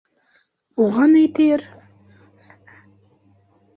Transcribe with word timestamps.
Уға 0.85 1.05
ни 1.11 1.21
тиер? 1.39 1.67